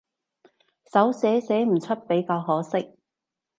[0.91, 2.97] 手寫寫唔出比較可惜